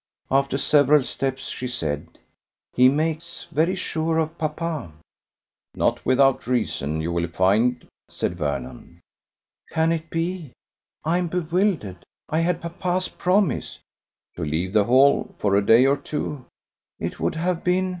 After 0.31 0.57
several 0.57 1.03
steps 1.03 1.49
she 1.49 1.67
said: 1.67 2.17
"He 2.73 2.89
makes 2.89 3.47
very 3.51 3.75
sure 3.75 4.17
of 4.17 4.35
papa." 4.35 4.93
"Not 5.75 6.03
without 6.03 6.47
reason, 6.47 7.01
you 7.01 7.11
will 7.11 7.27
find," 7.27 7.87
said 8.09 8.35
Vernon. 8.35 8.99
"Can 9.69 9.91
it 9.91 10.09
be? 10.09 10.53
I 11.05 11.19
am 11.19 11.27
bewildered. 11.27 12.03
I 12.29 12.39
had 12.39 12.63
papa's 12.63 13.09
promise." 13.09 13.77
"To 14.37 14.43
leave 14.43 14.73
the 14.73 14.85
Hall 14.85 15.35
for 15.37 15.55
a 15.55 15.63
day 15.63 15.85
or 15.85 15.97
two." 15.97 16.47
"It 16.97 17.19
would 17.19 17.35
have 17.35 17.63
been 17.63 17.89